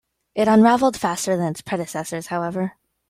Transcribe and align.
It 0.33 0.47
unraveled 0.47 0.97
faster 0.97 1.37
than 1.37 1.51
its 1.51 1.61
predecessors, 1.61 2.25
however. 2.25 2.73